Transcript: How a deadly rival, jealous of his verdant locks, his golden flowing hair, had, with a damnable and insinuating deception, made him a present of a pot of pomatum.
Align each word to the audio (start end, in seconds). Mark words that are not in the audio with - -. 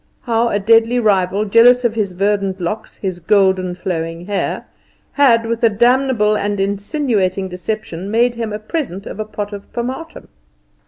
How 0.21 0.49
a 0.49 0.57
deadly 0.57 0.97
rival, 0.97 1.45
jealous 1.45 1.85
of 1.85 1.93
his 1.93 2.13
verdant 2.13 2.59
locks, 2.59 2.97
his 2.97 3.19
golden 3.19 3.75
flowing 3.75 4.25
hair, 4.25 4.65
had, 5.11 5.45
with 5.45 5.63
a 5.63 5.69
damnable 5.69 6.35
and 6.35 6.59
insinuating 6.59 7.47
deception, 7.49 8.09
made 8.09 8.33
him 8.33 8.51
a 8.51 8.57
present 8.57 9.05
of 9.05 9.19
a 9.19 9.25
pot 9.25 9.53
of 9.53 9.71
pomatum. 9.73 10.27